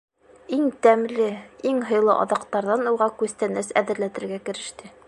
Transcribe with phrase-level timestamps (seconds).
[0.55, 1.27] Иң тәмле,
[1.73, 4.95] иң һыйлы аҙыҡтарҙан уға күстәнәс әҙерләтергә кереште.